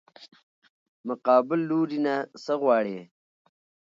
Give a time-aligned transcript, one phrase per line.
[1.07, 2.99] مقابل لوري نه څه غواړې؟